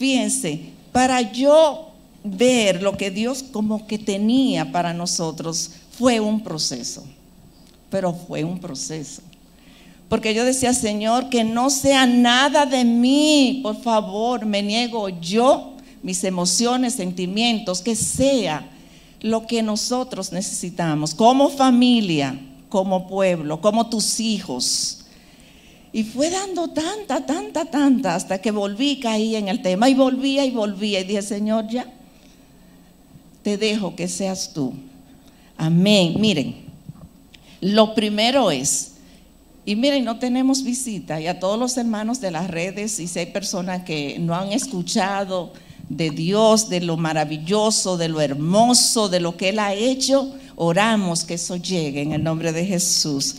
[0.00, 1.90] fíjense, para yo
[2.24, 7.04] ver lo que Dios como que tenía para nosotros, fue un proceso,
[7.90, 9.20] pero fue un proceso.
[10.08, 15.74] Porque yo decía, Señor, que no sea nada de mí, por favor, me niego yo,
[16.02, 18.70] mis emociones, sentimientos, que sea
[19.20, 22.40] lo que nosotros necesitamos, como familia,
[22.70, 24.99] como pueblo, como tus hijos.
[25.92, 30.44] Y fue dando tanta, tanta, tanta, hasta que volví, caí en el tema y volvía
[30.44, 31.86] y volvía y dije, Señor, ya,
[33.42, 34.72] te dejo que seas tú.
[35.56, 36.14] Amén.
[36.18, 36.56] Miren,
[37.60, 38.92] lo primero es,
[39.64, 43.18] y miren, no tenemos visita y a todos los hermanos de las redes y si
[43.18, 45.52] hay personas que no han escuchado
[45.88, 51.24] de Dios, de lo maravilloso, de lo hermoso, de lo que Él ha hecho, oramos
[51.24, 53.36] que eso llegue en el nombre de Jesús.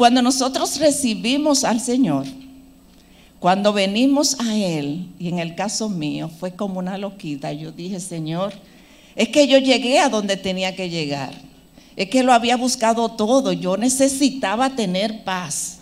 [0.00, 2.24] Cuando nosotros recibimos al Señor,
[3.38, 8.00] cuando venimos a Él, y en el caso mío fue como una loquita, yo dije,
[8.00, 8.54] Señor,
[9.14, 11.34] es que yo llegué a donde tenía que llegar.
[11.96, 13.52] Es que lo había buscado todo.
[13.52, 15.80] Yo necesitaba tener paz.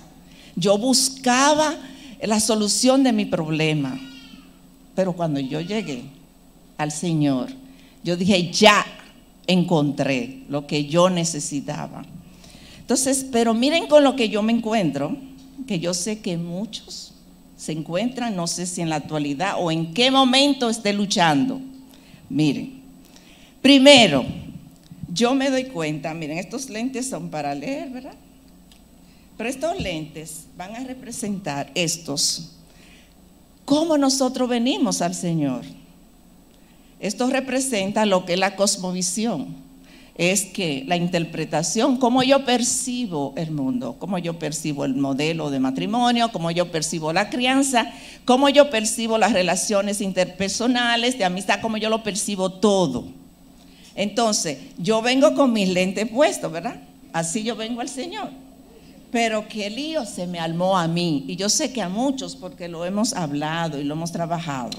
[0.56, 1.76] Yo buscaba
[2.20, 4.00] la solución de mi problema.
[4.96, 6.02] Pero cuando yo llegué
[6.76, 7.50] al Señor,
[8.02, 8.84] yo dije, ya
[9.46, 12.04] encontré lo que yo necesitaba.
[12.88, 15.14] Entonces, pero miren con lo que yo me encuentro,
[15.66, 17.12] que yo sé que muchos
[17.54, 21.60] se encuentran, no sé si en la actualidad o en qué momento esté luchando.
[22.30, 22.80] Miren,
[23.60, 24.24] primero,
[25.12, 28.14] yo me doy cuenta, miren, estos lentes son para leer, ¿verdad?
[29.36, 32.52] Pero estos lentes van a representar estos,
[33.66, 35.60] cómo nosotros venimos al Señor.
[37.00, 39.67] Esto representa lo que es la cosmovisión.
[40.18, 45.60] Es que la interpretación, cómo yo percibo el mundo, cómo yo percibo el modelo de
[45.60, 47.92] matrimonio, cómo yo percibo la crianza,
[48.24, 53.04] cómo yo percibo las relaciones interpersonales, de amistad, cómo yo lo percibo todo.
[53.94, 56.82] Entonces, yo vengo con mis lentes puestos, ¿verdad?
[57.12, 58.30] Así yo vengo al Señor.
[59.12, 61.24] Pero qué lío se me armó a mí.
[61.28, 64.76] Y yo sé que a muchos, porque lo hemos hablado y lo hemos trabajado.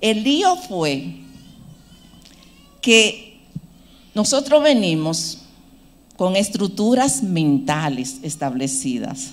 [0.00, 1.14] El lío fue
[2.80, 3.27] que
[4.18, 5.38] nosotros venimos
[6.16, 9.28] con estructuras mentales establecidas.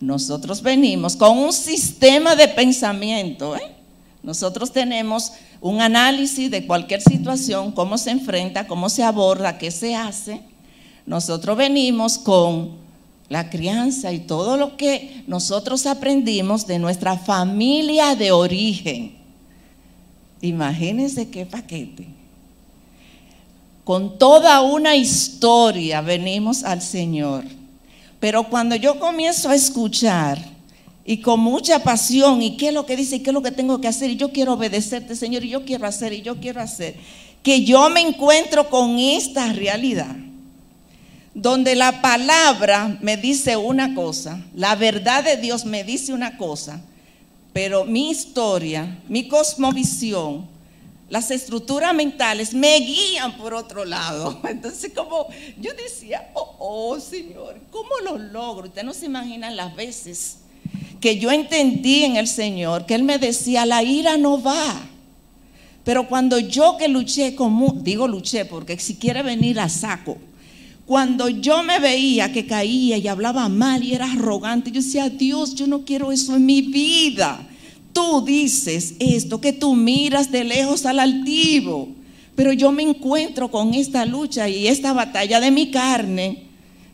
[0.00, 3.54] Nosotros venimos con un sistema de pensamiento.
[3.54, 3.70] ¿eh?
[4.22, 9.94] Nosotros tenemos un análisis de cualquier situación, cómo se enfrenta, cómo se aborda, qué se
[9.94, 10.40] hace.
[11.04, 12.78] Nosotros venimos con
[13.28, 19.18] la crianza y todo lo que nosotros aprendimos de nuestra familia de origen.
[20.40, 22.17] Imagínense qué paquete.
[23.88, 27.42] Con toda una historia venimos al Señor.
[28.20, 30.38] Pero cuando yo comienzo a escuchar,
[31.06, 32.42] y con mucha pasión.
[32.42, 33.16] ¿Y qué es lo que dice?
[33.16, 34.10] ¿Y qué es lo que tengo que hacer?
[34.10, 36.96] Y yo quiero obedecerte, Señor, y yo quiero hacer, y yo quiero hacer.
[37.42, 40.14] Que yo me encuentro con esta realidad,
[41.32, 46.82] donde la palabra me dice una cosa, la verdad de Dios me dice una cosa,
[47.54, 50.57] pero mi historia, mi cosmovisión,
[51.10, 54.40] las estructuras mentales me guían por otro lado.
[54.48, 55.26] Entonces, como
[55.58, 58.68] yo decía, oh, oh, Señor, ¿cómo lo logro?
[58.68, 60.38] Usted no se imagina las veces
[61.00, 64.82] que yo entendí en el Señor, que Él me decía, la ira no va.
[65.84, 70.18] Pero cuando yo que luché con, digo luché porque si quiere venir a saco,
[70.84, 75.54] cuando yo me veía que caía y hablaba mal y era arrogante, yo decía, Dios,
[75.54, 77.47] yo no quiero eso en mi vida.
[77.98, 81.88] Tú dices esto, que tú miras de lejos al altivo,
[82.36, 86.46] pero yo me encuentro con esta lucha y esta batalla de mi carne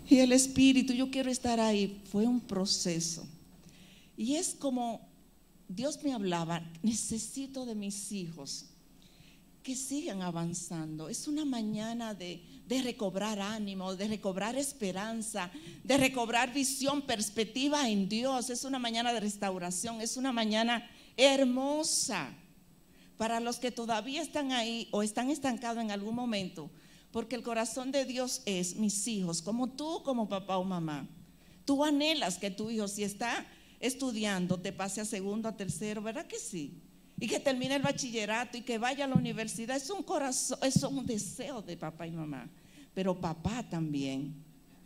[0.09, 2.01] y el espíritu, yo quiero estar ahí.
[2.11, 3.27] Fue un proceso.
[4.17, 5.03] Y es como
[5.69, 8.65] Dios me hablaba, necesito de mis hijos
[9.63, 11.11] que sigan avanzando.
[11.11, 12.43] Es una mañana de,
[12.83, 15.51] recobrar ánimo, de recobrar esperanza,
[15.83, 18.49] de recobrar visión, perspectiva en Dios.
[18.49, 22.35] Es una mañana de restauración, es una mañana hermosa
[23.17, 26.71] para los que todavía están ahí o están estancados en algún momento.
[27.11, 31.09] Porque el corazón de Dios es mis hijos, como tú, como papá o mamá.
[31.65, 33.47] Tú anhelas que tu hijo, si está
[33.81, 36.81] estudiando te pase a segundo, a tercero, ¿verdad que sí?
[37.21, 39.77] Y que termine el bachillerato y que vaya a la universidad.
[39.77, 42.51] Es un corazón, es un deseo de papá y mamá.
[42.93, 44.35] Pero papá también,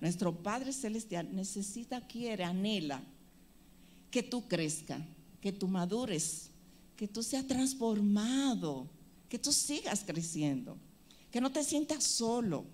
[0.01, 3.03] nuestro Padre Celestial, necesita, quiere, anhela
[4.11, 5.01] que tú crezcas,
[5.41, 6.51] que tú madures,
[6.97, 8.89] que tú seas transformado,
[9.29, 10.77] que tú sigas creciendo,
[11.31, 12.65] que no te sientas solo,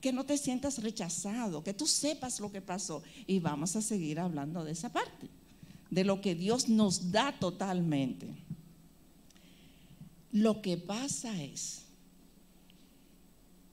[0.00, 3.02] que no te sientas rechazado, que tú sepas lo que pasó.
[3.26, 5.28] Y vamos a seguir hablando de esa parte
[5.90, 8.28] de lo que Dios nos da totalmente.
[10.32, 11.82] Lo que pasa es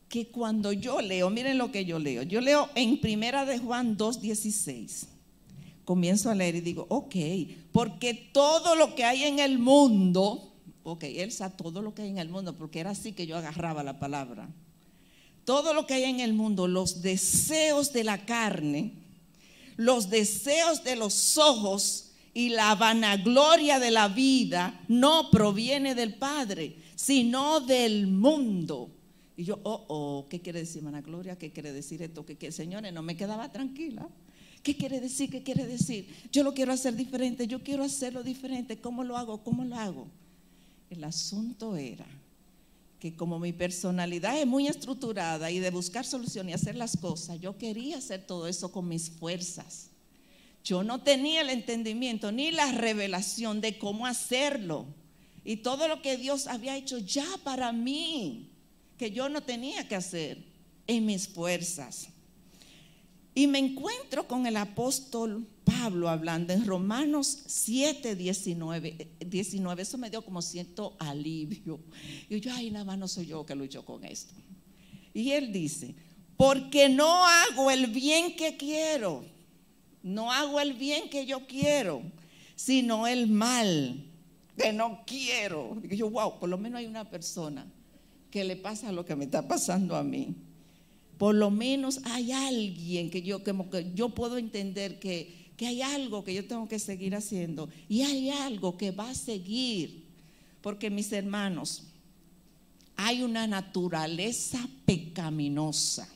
[0.08, 3.98] que cuando yo leo, miren lo que yo leo, yo leo en Primera de Juan
[3.98, 5.08] 2.16,
[5.86, 7.16] comienzo a leer y digo, ok,
[7.72, 10.52] porque todo lo que hay en el mundo,
[10.84, 13.84] ok, Elsa, todo lo que hay en el mundo, porque era así que yo agarraba
[13.84, 14.50] la palabra,
[15.46, 18.94] todo lo que hay en el mundo, los deseos de la carne,
[19.78, 26.76] los deseos de los ojos y la vanagloria de la vida no proviene del Padre,
[26.96, 28.90] sino del mundo.
[29.38, 31.38] Y yo, oh, oh, ¿qué quiere decir vanagloria?
[31.38, 32.26] ¿Qué quiere decir esto?
[32.26, 32.54] ¿Qué quiere?
[32.54, 34.08] Señores, no me quedaba tranquila.
[34.66, 35.30] ¿Qué quiere decir?
[35.30, 36.08] ¿Qué quiere decir?
[36.32, 38.80] Yo lo quiero hacer diferente, yo quiero hacerlo diferente.
[38.82, 39.44] ¿Cómo lo hago?
[39.44, 40.08] ¿Cómo lo hago?
[40.90, 42.08] El asunto era
[43.00, 47.40] que como mi personalidad es muy estructurada y de buscar solución y hacer las cosas,
[47.40, 49.92] yo quería hacer todo eso con mis fuerzas.
[50.64, 54.88] Yo no tenía el entendimiento ni la revelación de cómo hacerlo.
[55.44, 58.50] Y todo lo que Dios había hecho ya para mí,
[58.98, 60.44] que yo no tenía que hacer
[60.88, 62.08] en mis fuerzas.
[63.38, 69.82] Y me encuentro con el apóstol Pablo hablando en Romanos 7, 19, 19.
[69.82, 71.82] Eso me dio como cierto alivio.
[72.30, 74.34] Y yo, ay, nada más no soy yo que lucho con esto.
[75.14, 75.96] Y él dice,
[76.38, 79.26] porque no hago el bien que quiero,
[80.02, 82.04] no hago el bien que yo quiero,
[82.56, 84.02] sino el mal
[84.58, 85.78] que no quiero.
[85.84, 87.68] Y yo, wow, por lo menos hay una persona
[88.32, 90.45] que le pasa lo que me está pasando a mí
[91.18, 93.54] por lo menos hay alguien que yo, que
[93.94, 98.30] yo puedo entender que, que hay algo que yo tengo que seguir haciendo y hay
[98.30, 100.06] algo que va a seguir.
[100.62, 101.84] Porque mis hermanos,
[102.98, 106.10] hay una naturaleza pecaminosa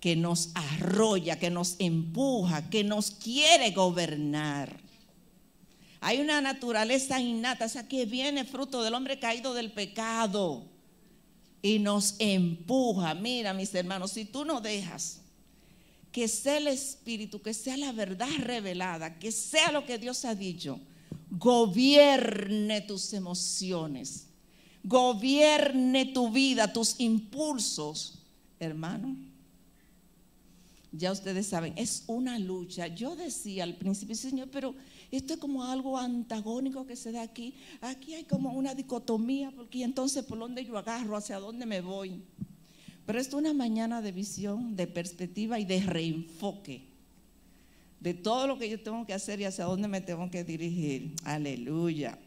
[0.00, 4.80] que nos arrolla, que nos empuja, que nos quiere gobernar.
[6.00, 10.64] Hay una naturaleza innata, o sea, que viene fruto del hombre caído del pecado
[11.62, 13.14] y nos empuja.
[13.14, 15.20] Mira, mis hermanos, si tú no dejas
[16.12, 20.34] que sea el Espíritu, que sea la verdad revelada, que sea lo que Dios ha
[20.34, 20.80] dicho,
[21.30, 24.26] gobierne tus emociones,
[24.82, 28.18] gobierne tu vida, tus impulsos,
[28.58, 29.28] hermano
[30.92, 32.86] ya ustedes saben, es una lucha.
[32.86, 34.74] Yo decía al principio, Señor, pero
[35.10, 37.54] esto es como algo antagónico que se da aquí.
[37.80, 42.22] Aquí hay como una dicotomía, porque entonces por dónde yo agarro, hacia dónde me voy.
[43.06, 46.88] Pero esto es una mañana de visión, de perspectiva y de reenfoque
[48.00, 51.14] de todo lo que yo tengo que hacer y hacia dónde me tengo que dirigir.
[51.24, 52.18] Aleluya.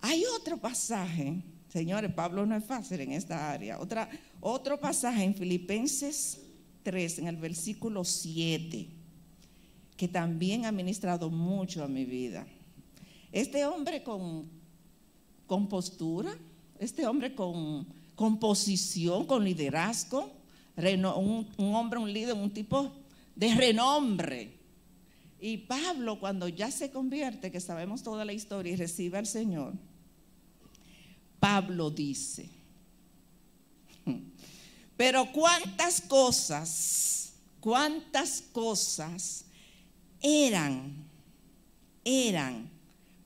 [0.00, 3.78] Hay otro pasaje, señores, Pablo no es fácil en esta área.
[3.78, 4.08] Otra,
[4.40, 6.40] otro pasaje en Filipenses
[6.82, 8.88] 3, en el versículo 7,
[10.00, 12.46] que también ha ministrado mucho a mi vida.
[13.30, 14.48] Este hombre con,
[15.46, 16.34] con postura,
[16.78, 20.32] este hombre con, con posición, con liderazgo,
[20.78, 22.90] un, un hombre, un líder, un tipo
[23.36, 24.54] de renombre.
[25.38, 29.74] Y Pablo, cuando ya se convierte, que sabemos toda la historia y recibe al Señor,
[31.38, 32.48] Pablo dice,
[34.96, 39.44] pero cuántas cosas, cuántas cosas
[40.20, 41.04] eran,
[42.04, 42.70] eran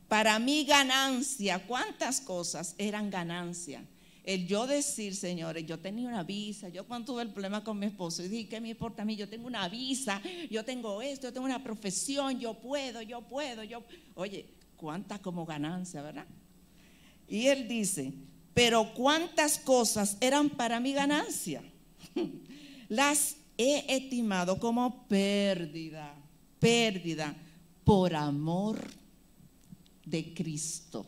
[0.08, 3.84] para mí ganancia, cuántas cosas eran ganancia.
[4.22, 7.86] El yo decir, señores, yo tenía una visa, yo cuando tuve el problema con mi
[7.86, 9.17] esposo, y dije, ¿qué me importa a mí?
[9.17, 13.63] Yo tengo una visa, yo tengo esto, yo tengo una profesión, yo puedo, yo puedo,
[13.65, 13.82] yo...
[14.15, 14.46] Oye,
[14.77, 16.27] cuántas como ganancia, ¿verdad?
[17.29, 18.15] Y él dice,
[18.55, 21.63] pero cuántas cosas eran para mi ganancia.
[22.89, 26.15] Las he estimado como pérdida,
[26.65, 27.37] pérdida
[27.85, 28.79] por amor
[30.06, 31.05] de Cristo.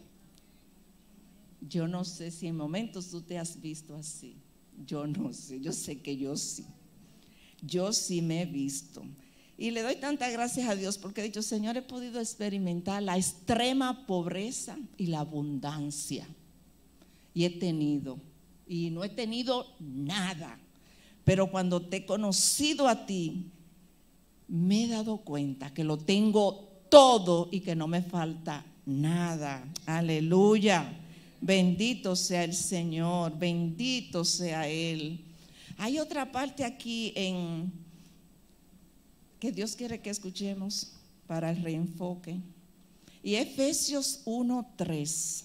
[1.62, 4.36] Yo no sé si en momentos tú te has visto así.
[4.86, 6.66] Yo no sé, yo sé que yo sí.
[7.62, 9.02] Yo sí me he visto.
[9.56, 13.16] Y le doy tantas gracias a Dios porque he dicho, Señor, he podido experimentar la
[13.16, 16.28] extrema pobreza y la abundancia
[17.32, 18.18] y he tenido,
[18.66, 20.58] y no he tenido nada.
[21.24, 23.50] Pero cuando te he conocido a ti,
[24.48, 29.64] me he dado cuenta que lo tengo todo y que no me falta nada.
[29.86, 31.00] Aleluya.
[31.40, 35.20] Bendito sea el Señor, bendito sea Él.
[35.76, 37.72] Hay otra parte aquí en
[39.38, 40.92] que Dios quiere que escuchemos
[41.26, 42.38] para el reenfoque.
[43.22, 45.44] Y Efesios 1:3.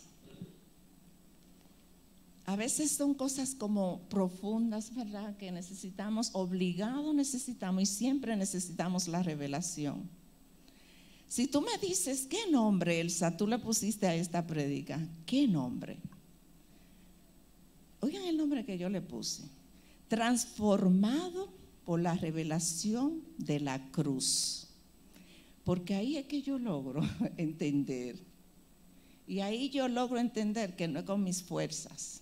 [2.52, 5.38] A veces son cosas como profundas, ¿verdad?
[5.38, 10.10] Que necesitamos, obligado necesitamos y siempre necesitamos la revelación.
[11.30, 15.00] Si tú me dices, ¿qué nombre, Elsa, tú le pusiste a esta prédica?
[15.26, 16.02] ¿Qué nombre?
[18.02, 19.44] Oigan el nombre que yo le puse.
[20.10, 21.54] Transformado
[21.86, 24.68] por la revelación de la cruz.
[25.64, 27.02] Porque ahí es que yo logro
[27.38, 28.20] entender.
[29.26, 32.21] Y ahí yo logro entender que no es con mis fuerzas.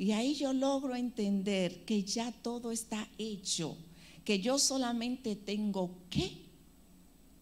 [0.00, 3.76] Y ahí yo logro entender que ya todo está hecho.
[4.24, 6.46] Que yo solamente tengo que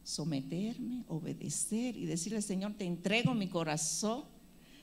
[0.02, 4.24] someterme, obedecer y decirle, Señor, te entrego mi corazón,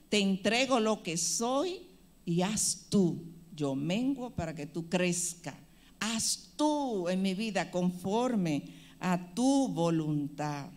[0.08, 1.82] te entrego lo que soy
[2.24, 3.26] y haz tú.
[3.54, 5.60] Yo menguo para que tú crezca.
[6.00, 8.70] Haz tú en mi vida conforme
[9.02, 10.70] a tu voluntad.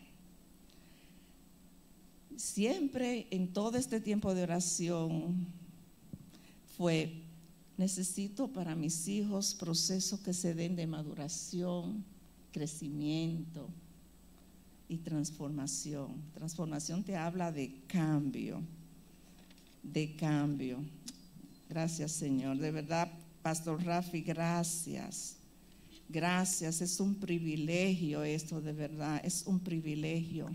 [2.36, 5.57] Siempre en todo este tiempo de oración
[6.78, 7.24] fue,
[7.76, 12.02] necesito para mis hijos procesos que se den de maduración,
[12.52, 13.68] crecimiento,
[14.88, 16.22] y transformación.
[16.34, 18.62] Transformación te habla de cambio,
[19.82, 20.78] de cambio.
[21.68, 22.58] Gracias Señor.
[22.58, 23.10] De verdad,
[23.42, 25.36] Pastor Rafi, gracias.
[26.08, 26.80] Gracias.
[26.80, 29.20] Es un privilegio esto, de verdad.
[29.22, 30.48] Es un privilegio.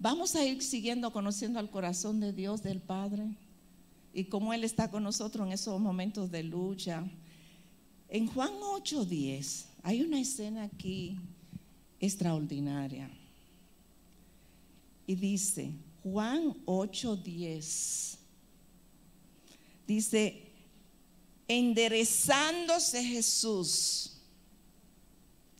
[0.00, 3.36] Vamos a ir siguiendo conociendo al corazón de Dios, del Padre,
[4.12, 7.04] y cómo Él está con nosotros en esos momentos de lucha.
[8.08, 11.18] En Juan 8:10 hay una escena aquí
[11.98, 13.10] extraordinaria.
[15.06, 18.18] Y dice, Juan 8:10,
[19.86, 20.52] dice,
[21.48, 24.18] enderezándose Jesús.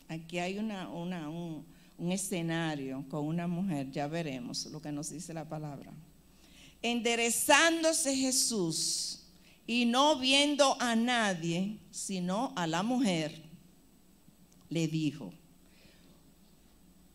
[0.07, 1.65] Aquí hay una, una, un,
[1.97, 5.91] un escenario con una mujer, ya veremos lo que nos dice la palabra.
[6.83, 9.23] Enderezándose Jesús
[9.65, 13.41] y no viendo a nadie, sino a la mujer,
[14.69, 15.33] le dijo,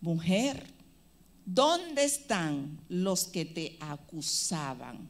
[0.01, 0.67] mujer,
[1.45, 5.09] ¿dónde están los que te acusaban?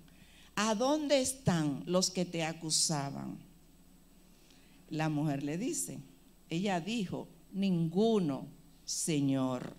[0.56, 3.38] ¿A dónde están los que te acusaban?
[4.90, 5.98] La mujer le dice,
[6.50, 8.46] ella dijo, ninguno,
[8.84, 9.76] Señor.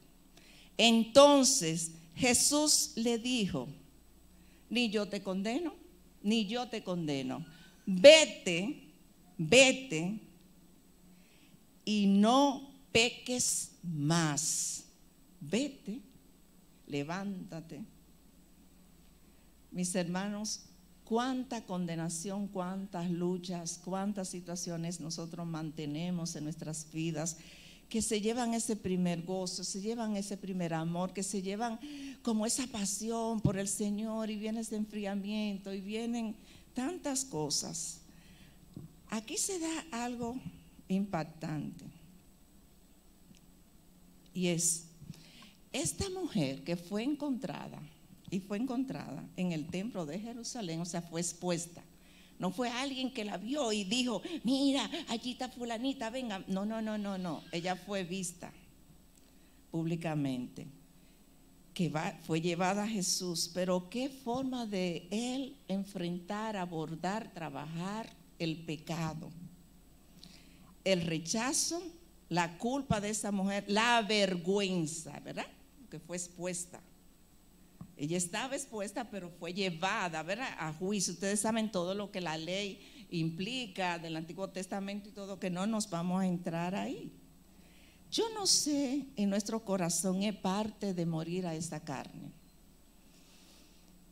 [0.77, 3.67] Entonces Jesús le dijo,
[4.69, 5.73] ni yo te condeno,
[6.21, 7.45] ni yo te condeno.
[7.85, 8.93] Vete,
[9.37, 10.19] vete
[11.85, 14.89] y no peques más
[15.39, 16.01] vete,
[16.87, 17.83] levántate.
[19.71, 20.61] Mis hermanos,
[21.03, 27.37] cuánta condenación, cuántas luchas, cuántas situaciones nosotros mantenemos en nuestras vidas
[27.89, 31.79] que se llevan ese primer gozo, se llevan ese primer amor, que se llevan
[32.21, 36.35] como esa pasión por el Señor y viene ese enfriamiento y vienen
[36.73, 38.01] tantas cosas.
[39.09, 40.37] Aquí se da algo
[40.87, 41.85] impactante
[44.33, 44.85] y es
[45.73, 47.79] esta mujer que fue encontrada,
[48.31, 51.83] y fue encontrada en el templo de Jerusalén, o sea, fue expuesta.
[52.39, 56.43] No fue alguien que la vio y dijo, mira, allí está fulanita, venga.
[56.47, 57.43] No, no, no, no, no.
[57.51, 58.51] Ella fue vista
[59.71, 60.65] públicamente,
[61.73, 61.91] que
[62.25, 63.51] fue llevada a Jesús.
[63.53, 69.29] Pero qué forma de él enfrentar, abordar, trabajar el pecado,
[70.85, 71.83] el rechazo,
[72.29, 75.45] la culpa de esa mujer, la vergüenza, ¿verdad?
[75.89, 76.79] que fue expuesta.
[77.99, 80.21] Ella estaba expuesta, pero fue llevada
[80.57, 81.13] a juicio.
[81.13, 82.79] Ustedes saben todo lo que la ley
[83.11, 87.11] implica del Antiguo Testamento y todo, que no nos vamos a entrar ahí.
[88.09, 92.31] Yo no sé, en nuestro corazón es parte de morir a esta carne.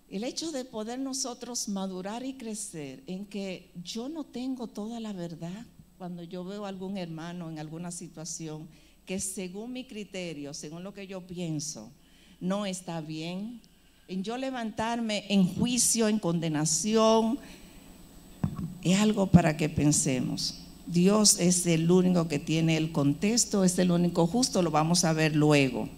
[0.09, 5.13] El hecho de poder nosotros madurar y crecer en que yo no tengo toda la
[5.13, 5.65] verdad
[5.97, 8.67] cuando yo veo a algún hermano en alguna situación
[9.05, 11.91] que según mi criterio, según lo que yo pienso,
[12.39, 13.61] no está bien,
[14.07, 17.37] en yo levantarme en juicio, en condenación,
[18.81, 20.59] es algo para que pensemos.
[20.85, 25.11] Dios es el único que tiene el contexto, es el único justo, lo vamos a
[25.11, 25.89] ver luego.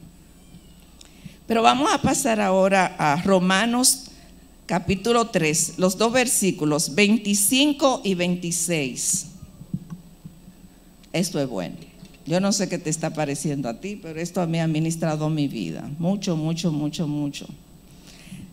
[1.45, 4.05] Pero vamos a pasar ahora a Romanos
[4.65, 9.27] capítulo 3, los dos versículos 25 y 26.
[11.13, 11.75] Esto es bueno.
[12.25, 15.47] Yo no sé qué te está pareciendo a ti, pero esto me ha ministrado mi
[15.47, 15.87] vida.
[15.99, 17.47] Mucho, mucho, mucho, mucho.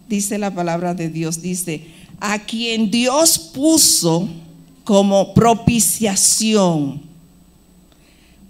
[0.08, 1.82] Dice la palabra de Dios, dice,
[2.20, 4.28] a quien Dios puso
[4.84, 7.02] como propiciación.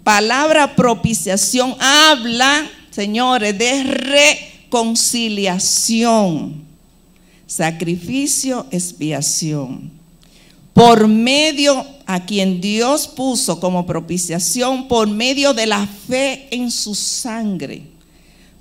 [0.03, 6.63] Palabra propiciación habla, señores, de reconciliación,
[7.45, 9.91] sacrificio, expiación.
[10.73, 16.93] Por medio a quien Dios puso como propiciación por medio de la fe en su
[16.93, 17.81] sangre,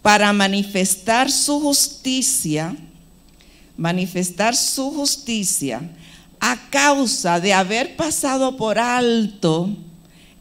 [0.00, 2.74] para manifestar su justicia,
[3.76, 5.90] manifestar su justicia
[6.40, 9.70] a causa de haber pasado por alto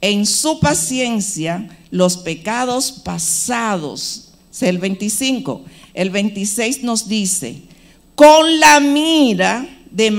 [0.01, 4.29] en su paciencia los pecados pasados.
[4.61, 5.65] el 25.
[5.93, 7.61] El 26 nos dice,
[8.15, 10.11] con la mira de,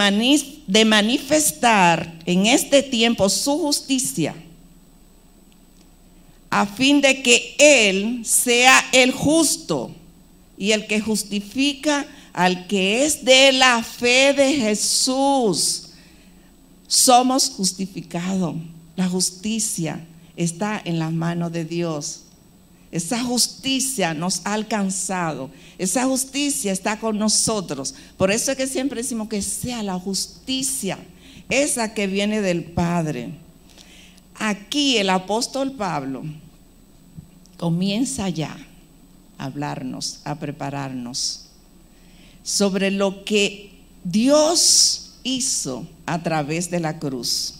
[0.66, 4.34] de manifestar en este tiempo su justicia,
[6.50, 9.90] a fin de que Él sea el justo
[10.56, 12.06] y el que justifica
[12.36, 15.88] al que es de la fe de Jesús.
[16.86, 18.54] Somos justificados.
[18.94, 22.24] La justicia está en las manos de Dios.
[22.92, 25.50] Esa justicia nos ha alcanzado.
[25.78, 27.94] Esa justicia está con nosotros.
[28.18, 30.98] Por eso es que siempre decimos que sea la justicia,
[31.48, 33.30] esa que viene del Padre.
[34.34, 36.22] Aquí el apóstol Pablo
[37.56, 38.58] comienza ya
[39.38, 41.45] a hablarnos, a prepararnos
[42.46, 43.72] sobre lo que
[44.04, 47.54] Dios hizo a través de la cruz.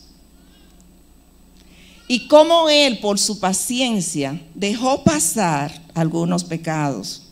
[2.06, 7.24] Y cómo Él, por su paciencia, dejó pasar algunos pecados.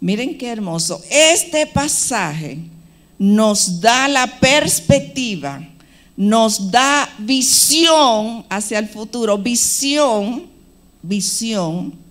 [0.00, 1.02] Miren qué hermoso.
[1.10, 2.58] Este pasaje
[3.18, 5.66] nos da la perspectiva,
[6.14, 10.42] nos da visión hacia el futuro, visión,
[11.02, 12.09] visión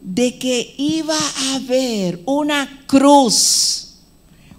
[0.00, 3.94] de que iba a haber una cruz,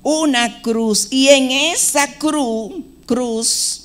[0.03, 2.73] una cruz, y en esa cruz,
[3.05, 3.81] cruz,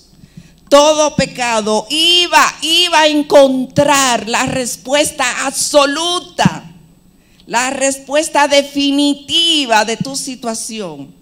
[0.69, 6.65] todo pecado iba, iba a encontrar la respuesta absoluta,
[7.47, 11.15] la respuesta definitiva de tu situación,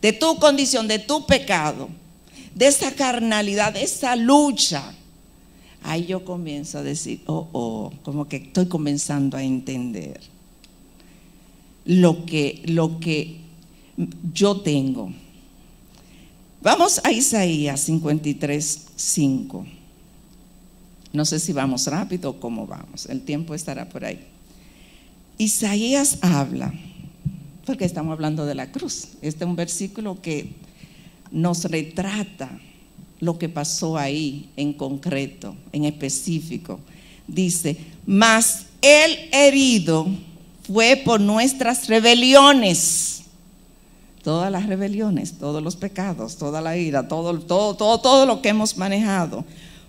[0.00, 1.90] de tu condición, de tu pecado,
[2.54, 4.95] de esa carnalidad, de esa lucha.
[5.86, 10.20] Ahí yo comienzo a decir, oh, oh, como que estoy comenzando a entender
[11.84, 13.36] lo que, lo que
[14.32, 15.12] yo tengo.
[16.60, 19.66] Vamos a Isaías 53, 5.
[21.12, 23.06] No sé si vamos rápido o cómo vamos.
[23.06, 24.26] El tiempo estará por ahí.
[25.38, 26.74] Isaías habla,
[27.64, 29.10] porque estamos hablando de la cruz.
[29.22, 30.48] Este es un versículo que
[31.30, 32.50] nos retrata
[33.20, 36.80] lo que pasó ahí en concreto, en específico.
[37.26, 37.76] Dice,
[38.06, 40.06] mas el herido
[40.66, 43.16] fue por nuestras rebeliones
[44.26, 48.48] todas las rebeliones, todos los pecados, toda la ira, todo, todo, todo, todo lo que
[48.48, 49.44] hemos manejado.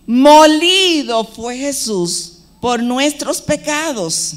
[0.06, 4.36] Molido fue Jesús por nuestros pecados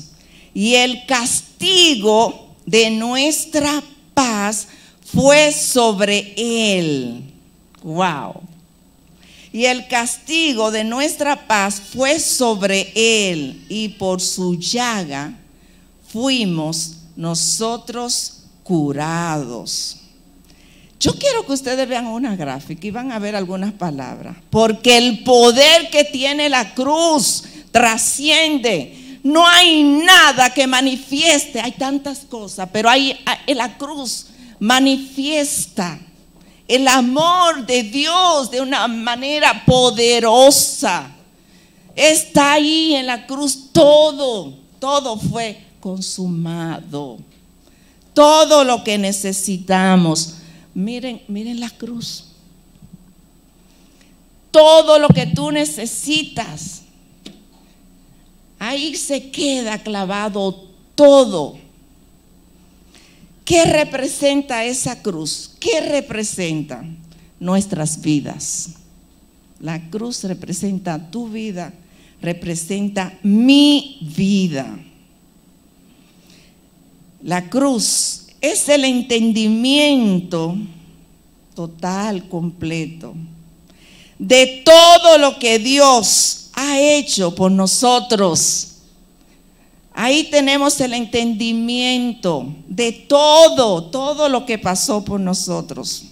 [0.55, 3.83] y el castigo de nuestra
[4.15, 4.69] paz
[5.05, 7.23] fue sobre él.
[7.83, 8.41] Wow.
[9.53, 15.35] Y el castigo de nuestra paz fue sobre él y por su llaga
[16.09, 19.97] fuimos nosotros curados.
[21.01, 25.25] Yo quiero que ustedes vean una gráfica y van a ver algunas palabras, porque el
[25.25, 29.19] poder que tiene la cruz trasciende.
[29.23, 34.27] No hay nada que manifieste, hay tantas cosas, pero hay la cruz
[34.59, 35.99] manifiesta
[36.77, 41.11] el amor de Dios de una manera poderosa.
[41.95, 47.19] Está ahí en la cruz todo, todo fue consumado
[48.21, 50.35] todo lo que necesitamos.
[50.75, 52.25] Miren, miren la cruz.
[54.51, 56.83] Todo lo que tú necesitas.
[58.59, 61.57] Ahí se queda clavado todo.
[63.51, 65.51] ¿Qué representa esa cruz?
[65.59, 66.85] ¿Qué representa?
[67.41, 68.75] Nuestras vidas.
[69.59, 71.73] La cruz representa tu vida,
[72.23, 74.79] representa mi vida.
[77.25, 80.57] La cruz es el entendimiento
[81.53, 83.15] total, completo,
[84.17, 88.70] de todo lo que Dios ha hecho por nosotros.
[90.03, 96.05] Ahí tenemos el entendimiento de todo, todo lo que pasó por nosotros.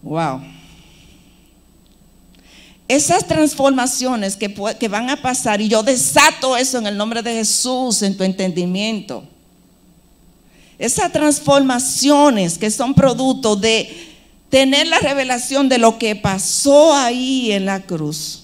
[0.00, 0.42] Wow.
[2.86, 7.32] Esas transformaciones que, que, van a pasar, y yo desato eso en el nombre de
[7.32, 9.24] Jesús en tu entendimiento.
[10.78, 13.92] Esas transformaciones que son producto de
[14.50, 18.43] tener la revelación de lo que pasó ahí en la cruz,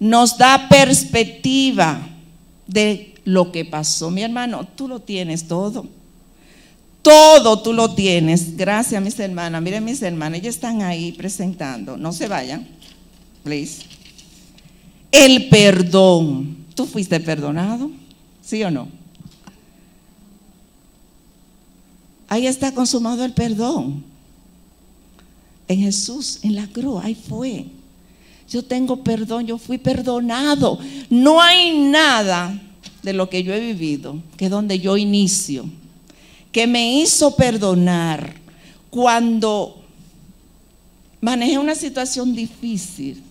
[0.00, 2.08] nos da perspectiva
[2.66, 4.10] de lo que pasó.
[4.10, 5.86] Mi hermano, tú lo tienes todo.
[7.02, 8.56] Todo tú lo tienes.
[8.56, 9.62] Gracias, mis hermanas.
[9.62, 11.96] Miren, mis hermanas, ellas están ahí presentando.
[11.96, 12.80] No se vayan
[13.42, 13.82] please.
[15.10, 16.58] el perdón.
[16.74, 17.90] ¿Tú fuiste perdonado?
[18.42, 18.88] ¿Sí o no?
[22.28, 24.04] Ahí está consumado el perdón.
[25.68, 27.66] En Jesús, en la cruz, ahí fue.
[28.50, 30.78] Yo tengo perdón, yo fui perdonado.
[31.08, 32.60] No hay nada
[33.02, 35.64] de lo que yo he vivido que es donde yo inicio,
[36.52, 38.34] que me hizo perdonar
[38.90, 39.80] cuando
[41.20, 43.22] manejé una situación difícil,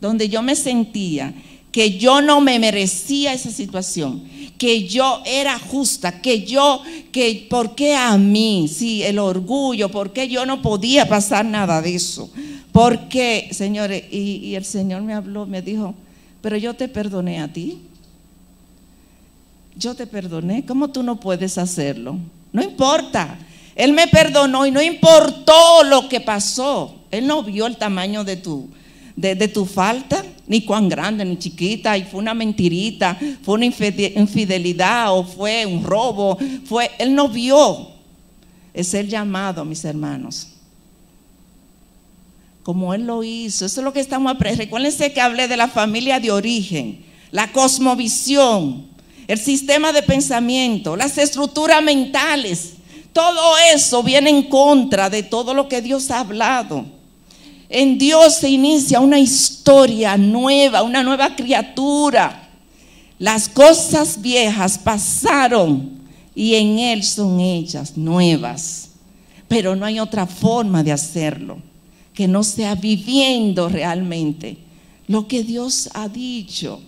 [0.00, 1.34] donde yo me sentía
[1.74, 4.22] que yo no me merecía esa situación,
[4.56, 10.12] que yo era justa, que yo, que por qué a mí, sí, el orgullo, por
[10.12, 12.30] qué yo no podía pasar nada de eso.
[12.74, 15.94] Porque, señores, y, el Señor me habló, me dijo,
[16.40, 17.82] pero yo te perdoné a ti.
[19.76, 22.18] Yo te perdoné, ¿cómo tú no puedes hacerlo?
[22.52, 23.38] No importa.
[23.76, 26.96] Él me perdonó y no importó lo que pasó.
[27.12, 28.68] Él no vio el tamaño de tu,
[29.14, 35.16] de, tu falta, ni cuán grande, ni chiquita, y fue una mentirita, fue una infidelidad
[35.16, 37.90] o fue un robo, fue, él no vio.
[38.72, 40.53] Es el llamado, mis hermanos.
[42.64, 44.64] Como él lo hizo, eso es lo que estamos aprendiendo.
[44.64, 48.86] Recuérdense que hablé de la familia de origen, la cosmovisión,
[49.28, 52.72] el sistema de pensamiento, las estructuras mentales.
[53.12, 56.86] Todo eso viene en contra de todo lo que Dios ha hablado.
[57.68, 62.48] En Dios se inicia una historia nueva, una nueva criatura.
[63.18, 66.00] Las cosas viejas pasaron
[66.34, 68.88] y en Él son ellas nuevas.
[69.48, 71.58] Pero no hay otra forma de hacerlo
[72.14, 74.56] que no sea viviendo realmente
[75.08, 76.80] lo que Dios ha dicho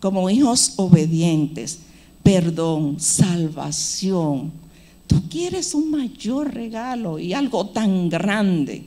[0.00, 1.80] como hijos obedientes.
[2.22, 4.52] Perdón, salvación.
[5.06, 8.86] Tú quieres un mayor regalo y algo tan grande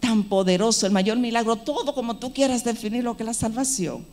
[0.00, 4.04] tan poderoso, el mayor milagro, todo como tú quieras definir lo que es la salvación.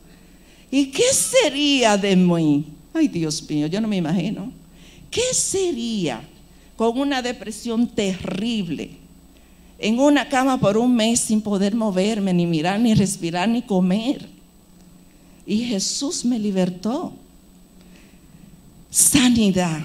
[0.70, 2.66] ¿Y qué sería de mí?
[2.92, 4.52] Ay, Dios mío, yo no me imagino.
[5.10, 6.20] ¿Qué sería
[6.76, 8.90] con una depresión terrible?
[9.78, 14.28] En una cama por un mes sin poder moverme, ni mirar, ni respirar, ni comer.
[15.46, 17.12] Y Jesús me libertó.
[18.90, 19.80] Sanidad.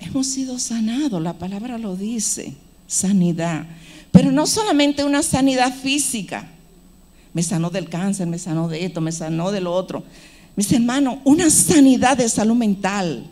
[0.00, 2.54] Hemos sido sanados, la palabra lo dice
[2.90, 3.64] sanidad.
[4.10, 6.48] Pero no solamente una sanidad física.
[7.32, 10.02] Me sanó del cáncer, me sanó de esto, me sanó de lo otro.
[10.56, 13.24] Mis hermanos, una sanidad de salud mental.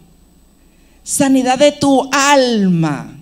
[1.03, 3.17] Sanidad de tu alma.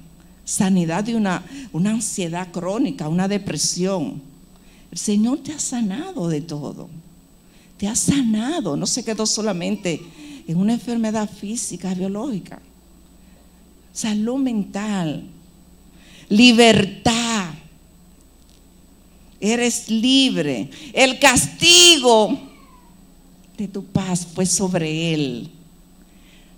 [0.47, 4.23] Sanidad de una, una ansiedad crónica, una depresión.
[4.91, 6.89] El Señor te ha sanado de todo.
[7.77, 8.79] Te ha sanado.
[8.79, 10.01] No se quedó solamente
[10.49, 12.63] en una enfermedad física, biológica.
[13.93, 15.29] Salud mental
[16.29, 17.55] libertad.
[19.41, 20.71] Eres libre.
[20.93, 22.39] El castigo
[23.57, 25.51] de tu paz fue sobre él.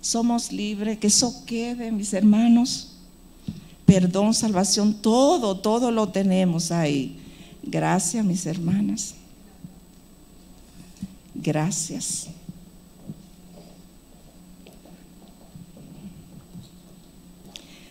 [0.01, 2.95] Somos libres, que eso quede, mis hermanos.
[3.89, 7.17] Perdón, salvación, todo, todo lo tenemos ahí.
[7.63, 9.15] Gracias, mis hermanas.
[11.33, 12.27] Gracias.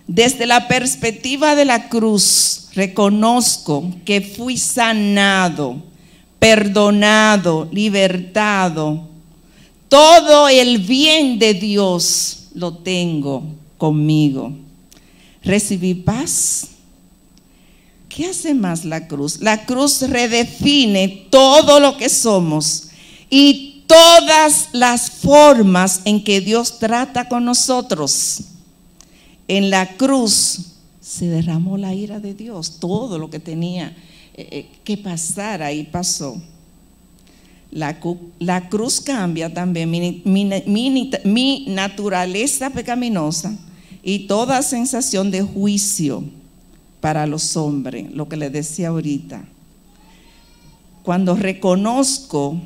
[0.06, 5.82] Desde la perspectiva de la cruz, reconozco que fui sanado,
[6.38, 9.08] perdonado, libertado.
[9.88, 13.42] Todo el bien de Dios lo tengo
[13.76, 14.67] conmigo.
[15.48, 16.68] Recibí paz.
[18.10, 19.40] ¿Qué hace más la cruz?
[19.40, 22.88] La cruz redefine todo lo que somos
[23.30, 28.42] y todas las formas en que Dios trata con nosotros
[29.48, 30.66] en la cruz
[31.00, 32.78] se derramó la ira de Dios.
[32.78, 33.96] Todo lo que tenía
[34.34, 36.38] eh, eh, que pasar ahí pasó.
[37.70, 37.98] La,
[38.68, 40.22] cruz cambia también mi,
[41.24, 43.56] mi naturaleza pecaminosa
[44.08, 46.24] y toda sensación de juicio
[47.02, 49.44] para los hombres, lo que les decía ahorita.
[51.02, 52.58] Cuando reconozco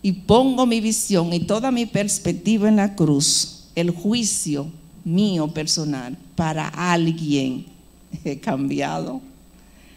[0.00, 4.66] y pongo mi visión y toda mi perspectiva en la cruz, el juicio
[5.04, 7.66] mío personal para alguien
[8.24, 9.20] he cambiado.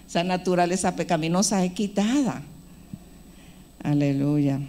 [0.05, 2.43] Esa naturaleza pecaminosa es quitada.
[3.81, 4.59] Aleluya.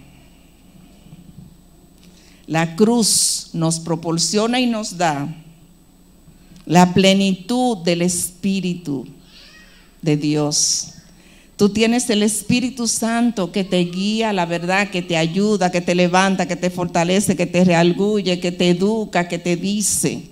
[2.50, 5.32] La cruz nos proporciona y nos da
[6.66, 9.06] la plenitud del Espíritu
[10.02, 10.94] de Dios.
[11.56, 15.94] Tú tienes el Espíritu Santo que te guía la verdad, que te ayuda, que te
[15.94, 20.22] levanta, que te fortalece, que te realguye, que te educa, que te dice.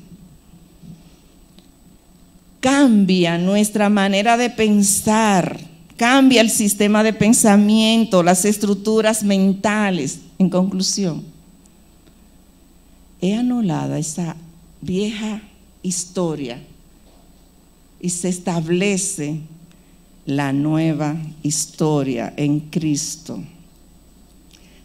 [2.58, 5.56] Cambia nuestra manera de pensar
[5.96, 10.20] cambia el sistema de pensamiento, las estructuras mentales.
[10.38, 11.24] En conclusión,
[13.20, 14.36] he anulada esa
[14.80, 15.42] vieja
[15.82, 16.60] historia
[18.00, 19.40] y se establece
[20.24, 23.42] la nueva historia en Cristo.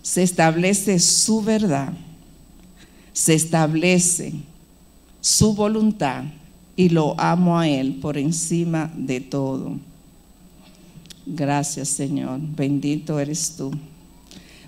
[0.01, 1.93] Se establece su verdad,
[3.13, 4.33] se establece
[5.21, 6.23] su voluntad
[6.75, 9.77] y lo amo a Él por encima de todo.
[11.25, 13.71] Gracias Señor, bendito eres tú.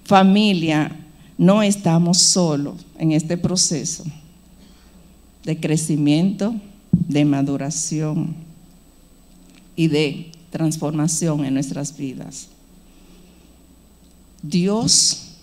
[0.04, 0.96] Familia,
[1.38, 4.04] no estamos solos en este proceso
[5.44, 6.56] de crecimiento,
[6.92, 8.36] de maduración
[9.76, 12.48] y de transformación en nuestras vidas.
[14.42, 15.36] Dios,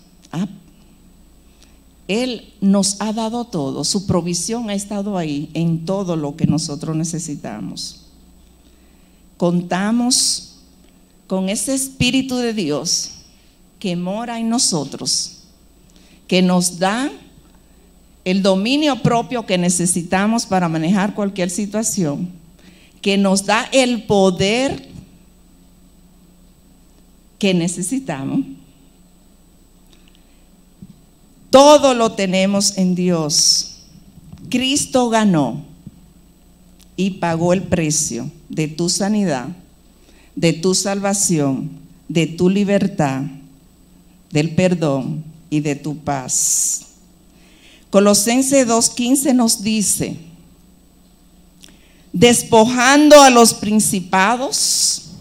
[2.07, 6.95] Él nos ha dado todo, su provisión ha estado ahí en todo lo que nosotros
[6.95, 8.01] necesitamos.
[9.37, 10.55] Contamos
[11.27, 13.11] con ese Espíritu de Dios
[13.79, 15.39] que mora en nosotros,
[16.27, 17.11] que nos da
[18.25, 22.29] el dominio propio que necesitamos para manejar cualquier situación,
[23.01, 24.89] que nos da el poder
[27.37, 28.39] que necesitamos.
[31.49, 33.75] Todo lo tenemos en Dios.
[34.49, 35.63] Cristo ganó
[36.95, 39.49] y pagó el precio de tu sanidad,
[40.35, 41.71] de tu salvación,
[42.07, 43.23] de tu libertad,
[44.31, 46.92] del perdón y de tu paz.
[47.93, 50.17] Colosenses 2.15 nos dice,
[52.11, 55.11] despojando a los principados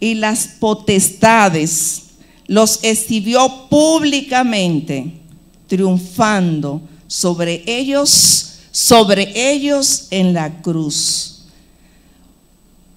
[0.00, 2.04] y las potestades,
[2.46, 5.20] los exhibió públicamente,
[5.66, 11.44] triunfando sobre ellos, sobre ellos en la cruz.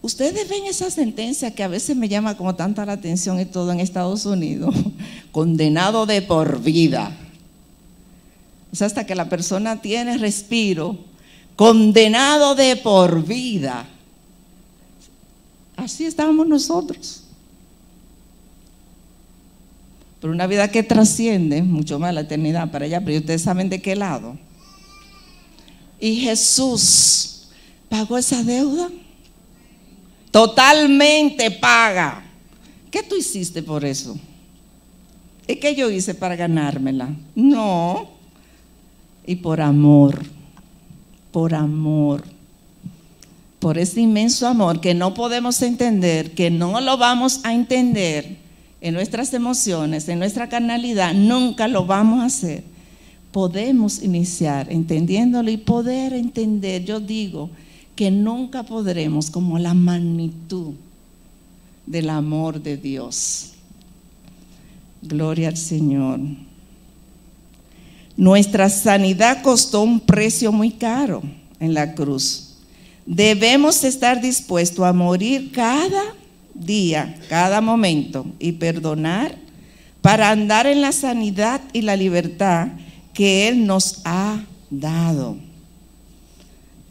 [0.01, 3.73] Ustedes ven esa sentencia que a veces me llama como tanta la atención y todo
[3.73, 4.73] en Estados Unidos,
[5.33, 7.13] condenado de por vida.
[8.71, 10.97] O sea, hasta que la persona tiene respiro,
[11.55, 13.87] condenado de por vida.
[15.75, 17.23] Así estábamos nosotros.
[20.21, 23.81] Pero una vida que trasciende mucho más la eternidad para allá, pero ustedes saben de
[23.81, 24.37] qué lado.
[25.99, 27.47] Y Jesús
[27.87, 28.89] pagó esa deuda.
[30.31, 32.23] Totalmente paga.
[32.91, 34.17] ¿Qué tú hiciste por eso?
[35.47, 37.09] ¿Y qué yo hice para ganármela?
[37.33, 38.18] No
[39.29, 40.25] y por amor,
[41.31, 42.23] por amor,
[43.59, 48.37] por ese inmenso amor que no podemos entender, que no lo vamos a entender
[48.81, 52.63] en nuestras emociones, en nuestra carnalidad, nunca lo vamos a hacer.
[53.31, 57.51] Podemos iniciar entendiéndolo y poder entender, yo digo,
[57.95, 60.73] que nunca podremos como la magnitud
[61.85, 63.51] del amor de Dios.
[65.03, 66.19] Gloria al Señor.
[68.19, 71.23] Nuestra sanidad costó un precio muy caro
[71.57, 72.49] en la cruz.
[73.05, 76.03] Debemos estar dispuestos a morir cada
[76.53, 79.37] día, cada momento y perdonar
[80.01, 82.67] para andar en la sanidad y la libertad
[83.13, 85.37] que Él nos ha dado.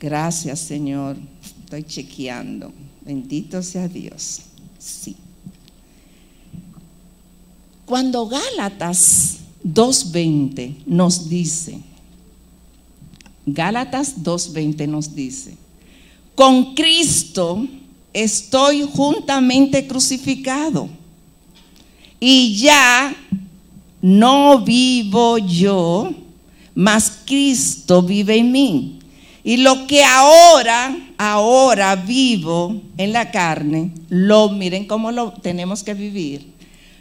[0.00, 1.18] Gracias, Señor.
[1.62, 2.72] Estoy chequeando.
[3.02, 4.40] Bendito sea Dios.
[4.78, 5.14] Sí.
[7.84, 9.40] Cuando Gálatas
[9.74, 11.78] 2.20 nos dice,
[13.46, 15.56] Gálatas 2.20 nos dice,
[16.34, 17.66] con Cristo
[18.12, 20.88] estoy juntamente crucificado
[22.20, 23.14] y ya
[24.00, 26.12] no vivo yo,
[26.74, 28.98] mas Cristo vive en mí.
[29.44, 35.94] Y lo que ahora, ahora vivo en la carne, lo miren cómo lo tenemos que
[35.94, 36.52] vivir.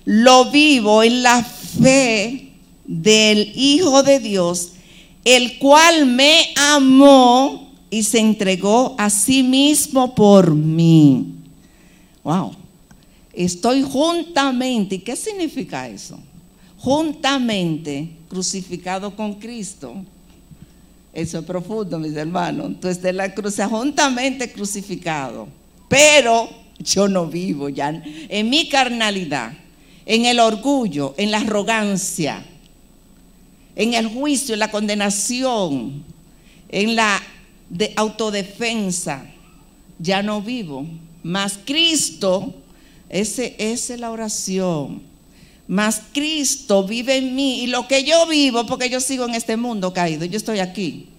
[0.05, 2.46] Lo vivo en la fe
[2.87, 4.71] del Hijo de Dios,
[5.25, 11.35] el cual me amó y se entregó a sí mismo por mí.
[12.23, 12.53] Wow.
[13.33, 16.17] Estoy juntamente, ¿y qué significa eso?
[16.77, 19.93] Juntamente crucificado con Cristo.
[21.13, 22.67] Eso es profundo, mis hermanos.
[22.67, 25.47] Entonces, de la cruz, juntamente crucificado.
[25.87, 29.53] Pero yo no vivo ya en mi carnalidad,
[30.05, 32.43] en el orgullo, en la arrogancia
[33.77, 36.03] en el juicio, en la condenación,
[36.67, 37.21] en la
[37.69, 39.23] de autodefensa,
[39.99, 40.87] ya no vivo.
[41.21, 42.55] Más Cristo,
[43.07, 45.03] ese, esa es la oración.
[45.67, 47.61] Más Cristo vive en mí.
[47.61, 51.09] Y lo que yo vivo, porque yo sigo en este mundo caído, yo estoy aquí.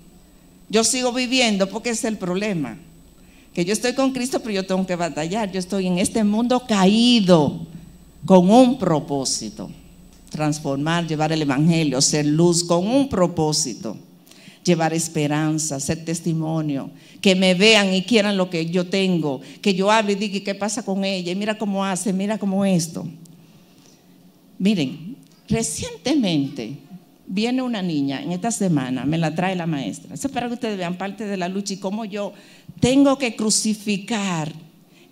[0.69, 2.77] Yo sigo viviendo porque es el problema.
[3.55, 5.53] que yo estoy con Cristo, pero yo tengo que batallar.
[5.53, 7.67] Yo estoy en este mundo caído
[8.27, 9.71] con un propósito.
[10.31, 13.97] Transformar, llevar el Evangelio, ser luz con un propósito.
[14.65, 16.91] Llevar esperanza, ser testimonio.
[17.21, 19.41] Que me vean y quieran lo que yo tengo.
[19.63, 21.33] Que yo hable y diga, ¿qué pasa con ella?
[21.33, 23.07] Y mira cómo hace, mira cómo esto.
[24.59, 25.17] Miren,
[25.49, 26.77] recientemente
[27.29, 30.15] viene una niña en esta semana, me la trae la maestra.
[30.15, 32.33] Eso es para que ustedes vean parte de la lucha y cómo yo
[32.81, 34.53] tengo que crucificar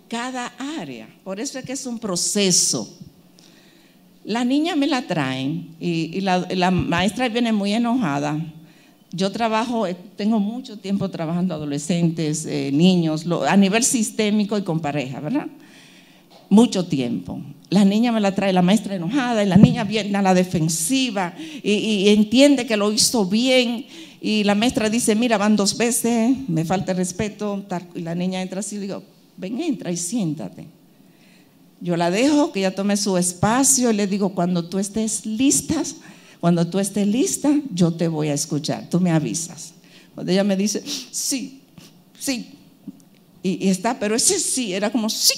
[0.08, 0.46] cada
[0.78, 1.08] área.
[1.22, 2.98] Por eso es que es un proceso.
[4.26, 8.36] La niña me la traen y, la, maestra viene muy enojada.
[9.12, 14.80] Yo trabajo, eh, tengo mucho tiempo trabajando adolescentes, eh, niños, a nivel sistémico y con
[14.80, 15.46] pareja, ¿verdad?
[16.50, 17.40] Mucho tiempo.
[17.70, 21.32] La niña me la trae la maestra enojada y la niña viene a la defensiva
[21.62, 23.86] y, entiende que lo hizo bien
[24.20, 27.64] y la maestra dice, mira, van dos veces, me falta respeto.
[27.94, 29.04] Y la niña entra así y digo,
[29.36, 30.75] ven, entra y siéntate.
[31.80, 35.82] Yo la dejo, que ella tome su espacio y le digo, cuando tú estés lista,
[36.40, 39.74] cuando tú estés lista, yo te voy a escuchar, tú me avisas.
[40.14, 41.60] Cuando ella me dice, sí,
[42.18, 42.56] sí,
[43.42, 45.34] y, está, pero ese sí, era como sí.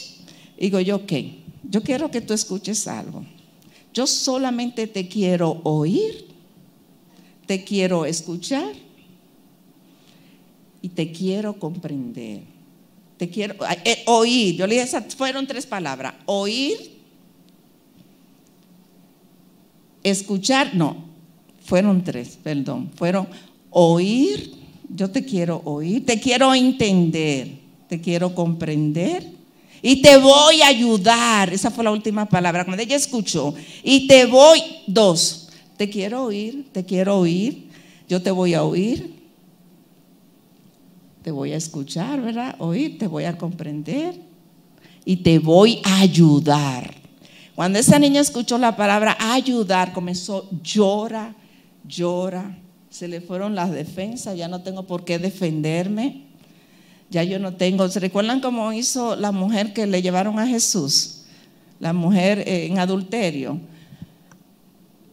[0.58, 1.12] digo yo, ok,
[1.68, 3.24] yo quiero que tú escuches algo.
[3.92, 6.26] Yo solamente te quiero oír,
[7.46, 8.72] te quiero escuchar
[10.80, 12.42] y te quiero comprender
[13.18, 14.56] te quiero eh, oír.
[14.56, 16.14] Yo le dije, esas fueron tres palabras.
[16.24, 16.98] Oír,
[20.02, 20.96] escuchar, no,
[21.64, 22.90] fueron tres, perdón.
[22.94, 23.28] Fueron
[23.70, 24.54] oír,
[24.88, 29.26] yo te quiero oír, te quiero entender, te quiero comprender
[29.82, 31.52] y te voy a ayudar.
[31.52, 32.64] Esa fue la última palabra.
[32.64, 33.52] Cuando ella escuchó,
[33.82, 37.66] y te voy, dos, te quiero oír, te quiero oír,
[38.08, 39.17] yo te voy a oír
[41.28, 42.56] te voy a escuchar, ¿verdad?
[42.58, 44.14] Oír, te voy a comprender
[45.04, 46.94] y te voy a ayudar.
[47.54, 51.36] Cuando esa niña escuchó la palabra ayudar, comenzó llora,
[51.86, 52.56] llora.
[52.88, 56.22] Se le fueron las defensas, ya no tengo por qué defenderme.
[57.10, 57.86] Ya yo no tengo.
[57.90, 61.24] ¿Se recuerdan cómo hizo la mujer que le llevaron a Jesús?
[61.78, 63.60] La mujer eh, en adulterio.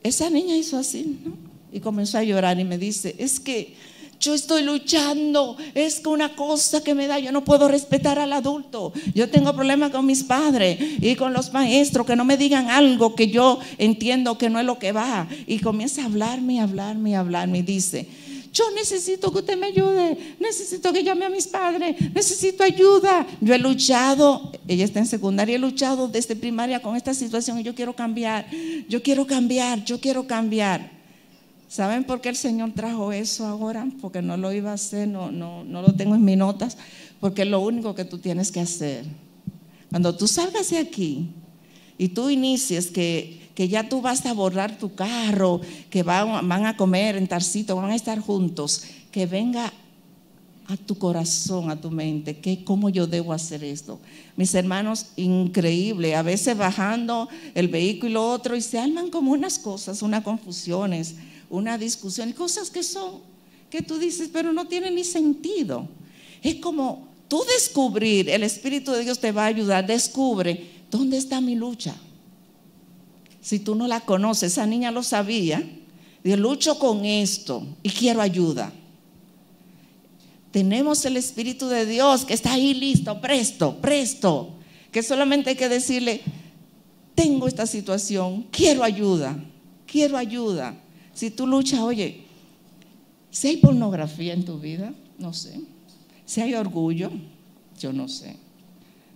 [0.01, 1.34] Esa niña hizo así, ¿no?
[1.73, 3.73] Y comenzó a llorar y me dice, es que
[4.19, 8.93] yo estoy luchando, es una cosa que me da, yo no puedo respetar al adulto.
[9.13, 13.15] Yo tengo problemas con mis padres y con los maestros que no me digan algo
[13.15, 15.28] que yo entiendo que no es lo que va.
[15.47, 18.08] Y comienza a hablarme, hablarme, hablarme y dice,
[18.56, 23.28] yo necesito que usted me ayude, necesito que llame a mis padres, necesito ayuda.
[23.41, 27.63] Yo he luchado, ella está en secundaria, he luchado desde primaria con esta situación y
[27.63, 28.47] yo quiero cambiar,
[28.88, 30.95] yo quiero cambiar, yo quiero cambiar.
[31.75, 33.85] ¿Saben por qué el Señor trajo eso ahora?
[33.99, 36.77] Porque no lo iba a hacer, no, no, no lo tengo en mis notas,
[37.19, 39.03] porque es lo único que tú tienes que hacer.
[39.89, 41.31] Cuando tú salgas de aquí
[41.97, 45.59] y tú inicies que, que ya tú vas a borrar tu carro,
[45.89, 49.73] que van, van a comer en Tarcito, van a estar juntos, que venga
[50.67, 53.99] a tu corazón, a tu mente, que cómo yo debo hacer esto.
[54.38, 60.01] Mis hermanos, increíble, a veces bajando el vehículo otro y se arman como unas cosas,
[60.01, 61.15] unas confusiones
[61.49, 63.21] una discusión, cosas que son,
[63.69, 65.88] que tú dices, pero no tienen ni sentido.
[66.41, 71.41] Es como tú descubrir, el Espíritu de Dios te va a ayudar, descubre dónde está
[71.41, 71.95] mi lucha.
[73.41, 75.63] Si tú no la conoces, esa niña lo sabía,
[76.23, 78.73] yo lucho con esto y quiero ayuda.
[80.51, 84.53] Tenemos el Espíritu de Dios que está ahí listo, presto, presto,
[84.91, 86.21] que solamente hay que decirle,
[87.13, 89.38] tengo esta situación, quiero ayuda,
[89.86, 90.75] quiero ayuda.
[91.15, 92.25] Si tú luchas, oye,
[93.32, 95.62] si hay pornografía en tu vida, no sé.
[96.25, 97.10] Si hay orgullo,
[97.80, 98.36] yo no sé.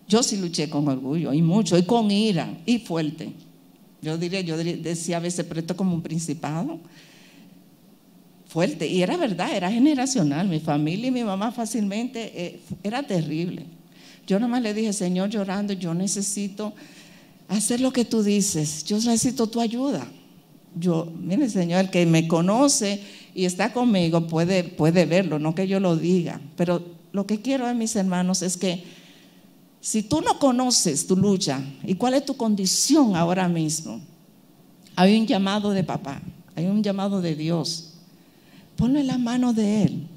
[0.07, 3.33] Yo sí luché con orgullo y mucho, y con ira, y fuerte.
[4.01, 6.79] Yo diría, yo decía a veces, pero esto como un principado.
[8.47, 10.47] Fuerte, y era verdad, era generacional.
[10.47, 13.65] Mi familia y mi mamá fácilmente, eh, era terrible.
[14.25, 16.73] Yo nomás le dije, Señor, llorando, yo necesito
[17.49, 20.09] hacer lo que tú dices, yo necesito tu ayuda
[20.79, 23.01] yo, mire Señor, el que me conoce
[23.35, 26.41] y está conmigo puede, puede verlo, no que yo lo diga.
[26.55, 28.83] Pero lo que quiero, de mis hermanos, es que
[29.81, 34.01] si tú no conoces tu lucha y cuál es tu condición ahora mismo,
[34.95, 36.21] hay un llamado de papá,
[36.55, 37.93] hay un llamado de Dios.
[38.75, 40.07] Ponle la mano de Él.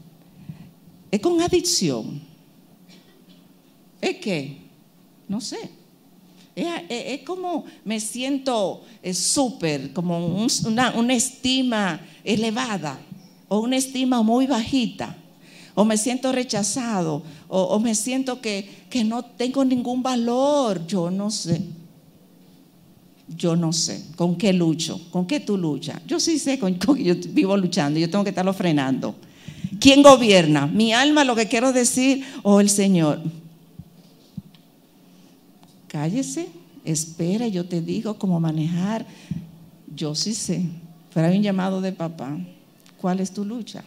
[1.11, 2.23] Es con adicción.
[4.01, 4.59] ¿Es que
[5.29, 5.82] No sé.
[6.55, 8.83] Es, como me siento
[9.15, 12.99] súper, como una, una estima elevada
[13.49, 15.17] o una estima muy bajita.
[15.75, 20.87] o me siento rechazado, o, me siento que, que no tengo ningún valor.
[20.87, 21.63] Yo no sé.
[23.37, 26.01] Yo no sé con qué lucho, con qué tú luchas.
[26.07, 29.15] Yo sí sé con, qué yo vivo luchando, yo tengo que estarlo frenando.
[29.81, 30.67] ¿Quién gobierna?
[30.67, 33.21] ¿Mi alma, lo que quiero decir, o el Señor?
[35.93, 36.49] Cállese,
[36.87, 39.05] espera, yo te digo cómo manejar.
[39.95, 40.63] Yo sí sé,
[41.13, 42.39] pero hay un llamado de papá.
[42.99, 43.85] ¿Cuál es tu lucha?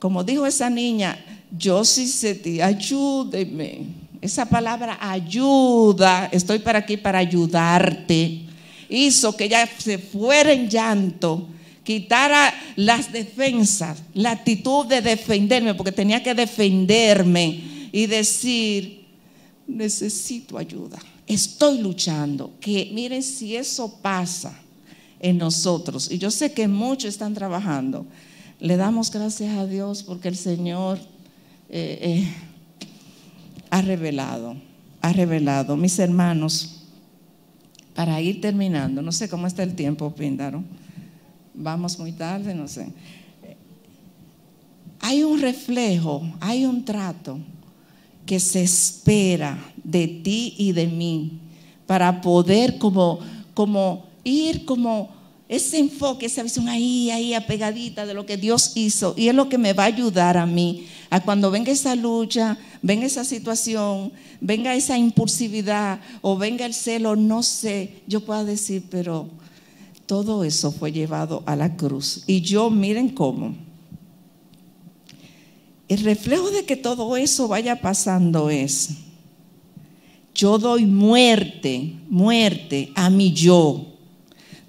[0.00, 1.16] Como dijo esa niña,
[1.56, 3.86] yo sí sé ti, ayúdeme.
[4.20, 8.40] Esa palabra ayuda, estoy para aquí para ayudarte,
[8.88, 11.46] hizo que ella se fuera en llanto,
[11.84, 18.97] quitara las defensas, la actitud de defenderme, porque tenía que defenderme y decir,
[19.68, 22.52] necesito ayuda, estoy luchando.
[22.58, 24.58] Que miren si eso pasa
[25.20, 28.06] en nosotros, y yo sé que muchos están trabajando,
[28.58, 30.98] le damos gracias a Dios porque el Señor...
[31.70, 32.28] Eh, eh,
[33.70, 34.56] ha revelado,
[35.00, 35.76] ha revelado.
[35.76, 36.82] Mis hermanos,
[37.94, 40.62] para ir terminando, no sé cómo está el tiempo, Píndaro.
[41.54, 42.88] Vamos muy tarde, no sé.
[45.00, 47.38] Hay un reflejo, hay un trato
[48.28, 51.40] que se espera de ti y de mí
[51.86, 53.20] para poder como,
[53.54, 55.08] como ir como
[55.48, 59.14] ese enfoque, esa visión ahí, ahí apegadita de lo que Dios hizo.
[59.16, 62.58] Y es lo que me va a ayudar a mí a cuando venga esa lucha,
[62.82, 64.12] venga esa situación,
[64.42, 69.26] venga esa impulsividad o venga el celo, no sé, yo puedo decir, pero
[70.04, 72.24] todo eso fue llevado a la cruz.
[72.26, 73.67] Y yo, miren cómo.
[75.88, 78.90] El reflejo de que todo eso vaya pasando es,
[80.34, 83.86] yo doy muerte, muerte a mi yo.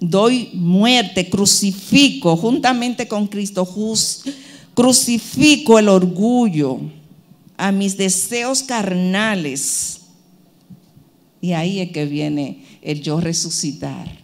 [0.00, 3.68] Doy muerte, crucifico juntamente con Cristo,
[4.74, 6.80] crucifico el orgullo
[7.58, 10.00] a mis deseos carnales.
[11.42, 14.18] Y ahí es que viene el yo resucitar.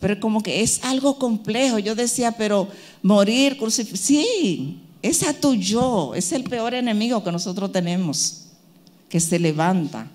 [0.00, 1.78] Pero como que es algo complejo.
[1.78, 2.68] Yo decía, pero
[3.02, 3.98] morir, crucificar.
[3.98, 6.14] Sí, es a tu yo.
[6.14, 8.46] Es el peor enemigo que nosotros tenemos,
[9.10, 10.10] que se levanta.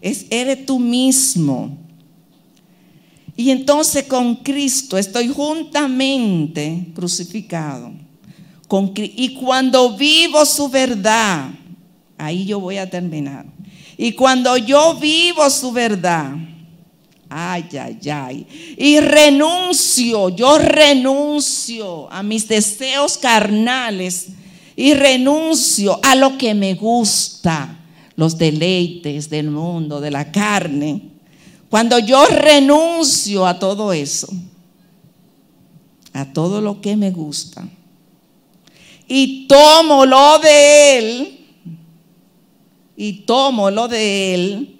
[0.00, 1.78] Es, eres tú mismo.
[3.36, 7.92] Y entonces con Cristo estoy juntamente crucificado.
[8.66, 11.50] Con, y cuando vivo su verdad,
[12.18, 13.46] ahí yo voy a terminar.
[13.96, 16.34] Y cuando yo vivo su verdad,
[17.36, 18.46] ay, ay, ay,
[18.78, 24.28] y renuncio, yo renuncio a mis deseos carnales
[24.76, 27.76] y renuncio a lo que me gusta,
[28.14, 31.10] los deleites del mundo, de la carne.
[31.68, 34.28] Cuando yo renuncio a todo eso,
[36.12, 37.68] a todo lo que me gusta,
[39.08, 41.46] y tomo lo de Él,
[42.96, 44.73] y tomo lo de Él,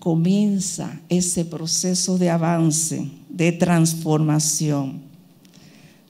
[0.00, 5.02] comienza ese proceso de avance, de transformación,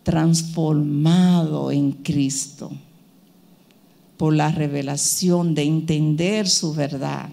[0.03, 2.71] transformado en Cristo
[4.17, 7.29] por la revelación de entender su verdad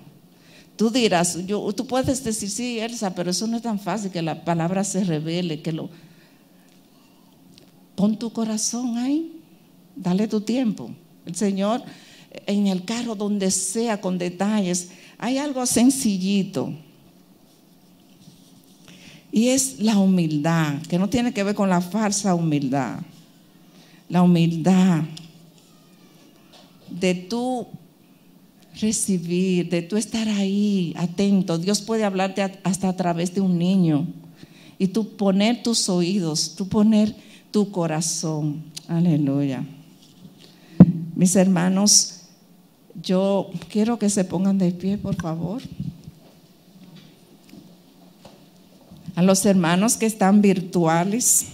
[0.77, 4.21] Tú dirás, yo, tú puedes decir, sí, Elsa, pero eso no es tan fácil que
[4.21, 5.89] la palabra se revele, que lo...
[7.95, 9.41] Pon tu corazón ahí,
[9.95, 10.91] dale tu tiempo.
[11.25, 11.81] El Señor,
[12.45, 16.73] en el carro, donde sea, con detalles, hay algo sencillito.
[19.31, 22.99] Y es la humildad, que no tiene que ver con la falsa humildad.
[24.09, 25.03] La humildad
[26.89, 27.67] de tú
[28.79, 31.57] recibir, de tú estar ahí atento.
[31.57, 34.07] Dios puede hablarte hasta a través de un niño.
[34.79, 37.15] Y tú poner tus oídos, tú poner
[37.51, 38.63] tu corazón.
[38.87, 39.65] Aleluya.
[41.15, 42.16] Mis hermanos,
[43.01, 45.61] yo quiero que se pongan de pie, por favor.
[49.15, 51.47] A los hermanos que están virtuales,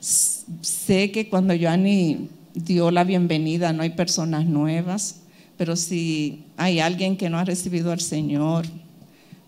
[0.00, 5.16] sé que cuando Joanny dio la bienvenida no hay personas nuevas.
[5.56, 8.66] Pero si hay alguien que no ha recibido al Señor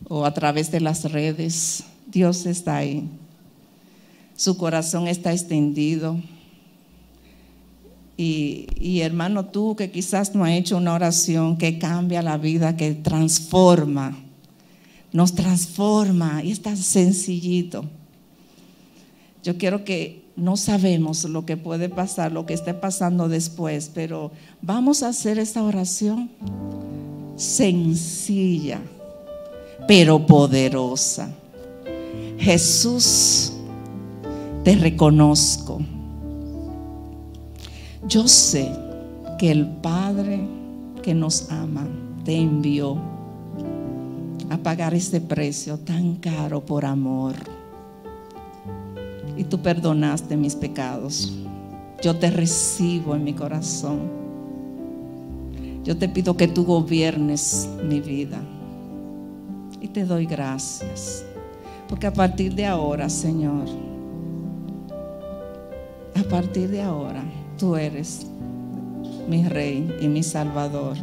[0.08, 3.08] o a través de las redes, Dios está ahí.
[4.36, 6.20] Su corazón está extendido.
[8.16, 12.92] Y, hermano, tú que quizás no has hecho una oración que cambia la vida, que
[12.92, 14.16] transforma,
[15.12, 17.84] nos transforma y es tan sencillito.
[19.42, 24.30] Yo quiero que no sabemos lo que puede pasar, lo que esté pasando después, pero
[24.60, 26.30] vamos a hacer esta oración
[27.34, 28.80] sencilla,
[29.88, 31.34] pero poderosa.
[32.38, 33.52] Jesús,
[34.62, 35.80] te reconozco
[38.08, 38.68] Yo sé
[39.38, 40.40] que el Padre
[41.02, 41.86] que nos ama
[42.24, 42.96] te envió
[44.50, 47.34] a pagar este precio tan caro por amor.
[49.36, 51.32] Y tú perdonaste mis pecados.
[52.02, 54.00] Yo te recibo en mi corazón.
[55.84, 58.40] Yo te pido que tú gobiernes mi vida.
[59.80, 61.24] Y te doy gracias.
[61.88, 63.66] Porque a partir de ahora, Señor,
[66.14, 67.24] a partir de ahora,
[67.62, 68.26] tú eres
[69.28, 70.96] mi Rey y mi Salvador.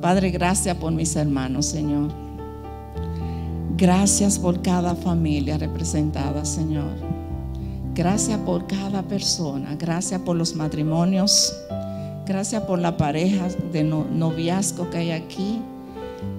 [0.00, 2.10] Padre, gracias por mis hermanos, Señor.
[3.76, 6.90] Gracias por cada familia representada, Señor.
[7.94, 9.76] Gracias por cada persona.
[9.76, 11.54] Gracias por los matrimonios.
[12.26, 15.62] Gracias por la pareja de noviazgo que hay aquí.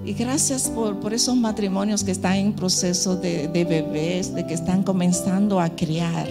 [0.04, 4.82] Y gracias por, esos matrimonios que están en proceso de, de bebés, de que están
[4.82, 6.28] comenzando a criar.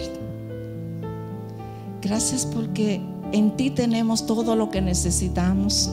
[2.00, 3.00] Gracias porque
[3.32, 5.90] en ti tenemos todo lo que necesitamos.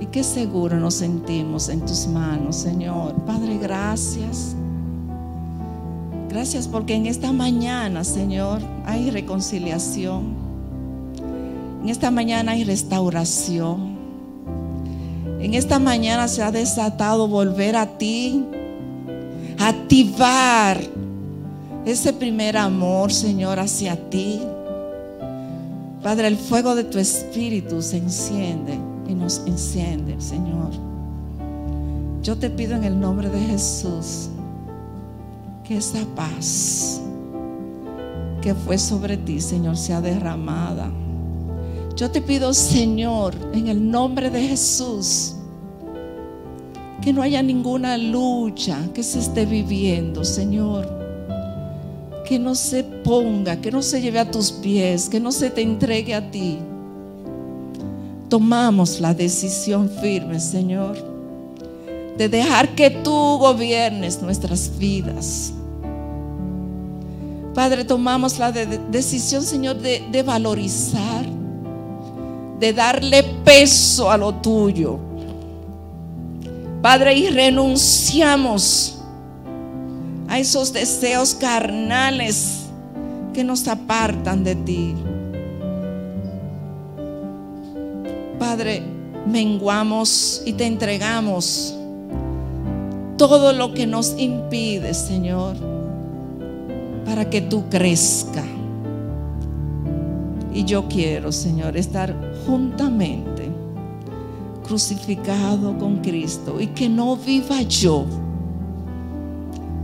[0.00, 3.14] Y qué seguro nos sentimos en tus manos, Señor.
[3.24, 4.56] Padre, gracias.
[6.28, 10.34] Gracias porque en esta mañana, Señor, hay reconciliación.
[11.82, 13.94] En esta mañana hay restauración.
[15.38, 18.44] En esta mañana se ha desatado volver a ti,
[19.58, 20.80] activar
[21.84, 24.40] ese primer amor, Señor, hacia ti.
[26.02, 28.78] Padre, el fuego de tu espíritu se enciende
[29.08, 30.70] y nos enciende, Señor.
[32.22, 34.28] Yo te pido en el nombre de Jesús
[35.62, 37.00] que esa paz
[38.40, 40.90] que fue sobre ti, Señor, sea derramada.
[41.96, 45.34] Yo te pido, Señor, en el nombre de Jesús,
[47.00, 51.03] que no haya ninguna lucha que se esté viviendo, Señor.
[52.24, 55.62] Que no se ponga, que no se lleve a tus pies, que no se te
[55.62, 56.58] entregue a ti
[58.34, 60.96] tomamos la decisión firme, Señor,
[62.18, 65.52] de dejar que tú gobiernes nuestras vidas.
[67.54, 71.24] Padre, tomamos la decisión, Señor, de, de valorizar,
[72.58, 74.98] de darle peso a lo tuyo.
[76.82, 78.98] Padre, y renunciamos
[80.28, 82.66] a esos deseos carnales
[83.32, 84.94] que nos apartan de ti.
[88.38, 88.82] Padre,
[89.26, 91.74] menguamos y te entregamos
[93.16, 95.56] todo lo que nos impide, Señor,
[97.04, 98.44] para que tú crezca.
[100.52, 102.14] Y yo quiero, Señor, estar
[102.46, 103.50] juntamente
[104.66, 108.04] crucificado con Cristo y que no viva yo,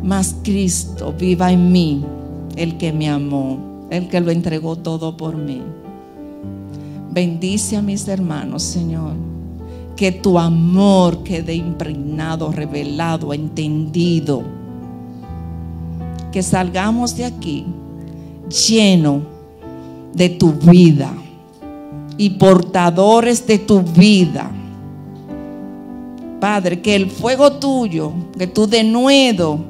[0.02, 2.04] mas Cristo viva en mí,
[2.56, 5.62] el que me amó, el que lo entregó todo por mí.
[7.12, 9.12] Bendice a mis hermanos, Señor.
[9.96, 14.42] Que tu amor quede impregnado, revelado, entendido.
[16.32, 17.66] Que salgamos de aquí
[18.68, 19.22] lleno
[20.14, 21.12] de tu vida
[22.16, 24.50] y portadores de tu vida.
[26.40, 29.69] Padre, que el fuego tuyo, que tú de nuevo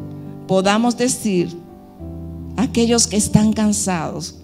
[0.51, 1.57] podamos decir
[2.57, 4.35] a aquellos que están cansados,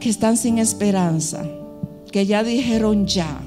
[0.00, 1.44] que están sin esperanza,
[2.10, 3.38] que ya dijeron ya,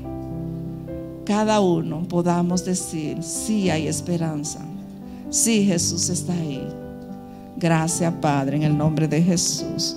[1.26, 4.60] cada uno podamos decir, sí hay esperanza,
[5.32, 6.62] sí Jesús está ahí.
[7.56, 9.96] Gracias Padre, en el nombre de Jesús.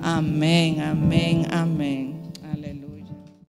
[0.00, 2.11] Amén, amén, amén.